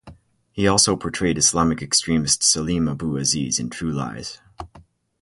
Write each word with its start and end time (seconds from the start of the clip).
He 0.51 0.67
also 0.67 0.95
portrayed 0.95 1.37
Islamic 1.37 1.79
extremist 1.83 2.41
Salim 2.41 2.87
Abu 2.87 3.17
Aziz 3.17 3.59
in 3.59 3.69
"True 3.69 3.91
Lies". 3.93 4.41